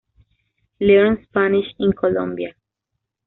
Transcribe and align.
Learn 0.79 1.23
Spanish 1.25 1.67
in 1.77 1.93
Colombia. 1.93 2.55